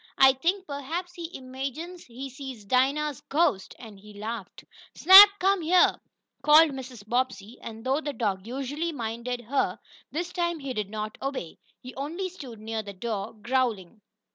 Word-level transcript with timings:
I 0.17 0.33
think 0.33 0.65
perhaps 0.65 1.13
he 1.13 1.29
imagines 1.37 2.03
he 2.05 2.27
sees 2.27 2.65
Dinah's 2.65 3.21
ghost!" 3.21 3.75
and 3.77 3.99
he 3.99 4.15
laughed. 4.15 4.63
"Snap, 4.95 5.29
come 5.37 5.61
here!" 5.61 6.01
called 6.41 6.71
Mrs. 6.71 7.07
Bobbsey, 7.07 7.59
and, 7.61 7.85
though 7.85 8.01
the 8.01 8.11
dog 8.11 8.47
usually 8.47 8.91
minded 8.91 9.41
her, 9.41 9.77
this 10.11 10.33
time 10.33 10.57
he 10.57 10.73
did 10.73 10.89
not 10.89 11.19
obey. 11.21 11.59
He 11.83 11.93
only 11.93 12.29
stood 12.29 12.59
near 12.59 12.81
the 12.81 12.93
door, 12.93 13.31
growling. 13.43 14.01